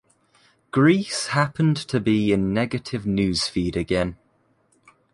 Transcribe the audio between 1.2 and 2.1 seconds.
happened to